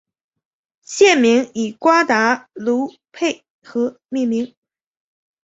[0.81, 4.55] 县名以瓜达卢佩河命名。